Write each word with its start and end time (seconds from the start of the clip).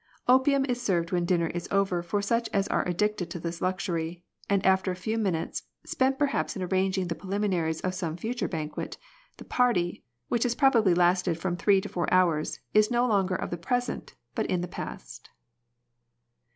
Opium 0.27 0.65
is 0.65 0.81
served 0.81 1.11
when 1.11 1.25
dinner 1.27 1.45
is 1.49 1.67
over 1.69 2.01
for 2.01 2.23
such 2.23 2.49
as 2.51 2.67
are 2.69 2.87
addicted 2.87 3.29
to 3.29 3.39
this 3.39 3.61
luxury; 3.61 4.23
and 4.49 4.65
after 4.65 4.89
a 4.91 4.95
few 4.95 5.15
minutes, 5.15 5.61
spent 5.85 6.17
perhaps 6.17 6.55
in 6.55 6.63
arranging 6.63 7.07
the 7.07 7.13
prelimi 7.13 7.49
naries 7.53 7.81
of 7.83 7.93
some 7.93 8.17
future 8.17 8.47
banquet, 8.47 8.97
the 9.37 9.45
party, 9.45 10.03
which 10.27 10.41
has 10.41 10.55
probably 10.55 10.95
lasted 10.95 11.37
from 11.37 11.55
three 11.55 11.79
to 11.81 11.87
four 11.87 12.11
hours, 12.11 12.59
is 12.73 12.89
no 12.89 13.05
longer 13.05 13.35
of 13.35 13.51
the 13.51 13.57
present 13.57 14.15
but 14.33 14.47
in 14.47 14.61
the 14.61 14.67
past. 14.67 15.29